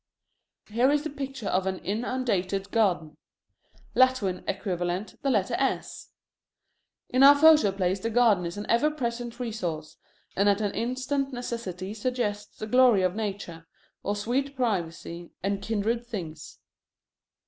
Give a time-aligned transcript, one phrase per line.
[0.71, 3.17] Here is the picture of an inundated garden:
[3.93, 6.09] Latin equivalent, the letter S.
[7.09, 9.97] In our photoplays the garden is an ever present resource,
[10.35, 13.67] and at an instant's necessity suggests the glory of nature,
[14.01, 16.57] or sweet privacy, and kindred things.